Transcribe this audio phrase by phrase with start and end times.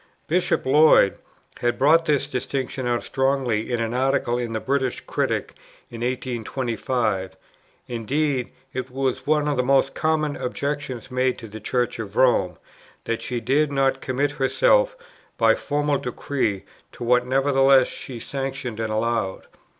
[0.27, 1.19] Bishop Lloyd
[1.59, 5.53] had brought this distinction out strongly in an Article in the British Critic
[5.91, 7.37] in 1825;
[7.87, 12.57] indeed, it was one of the most common objections made to the Church of Rome,
[13.03, 14.97] that she dared not commit herself
[15.37, 16.63] by formal decree,
[16.93, 19.45] to what nevertheless she sanctioned and allowed.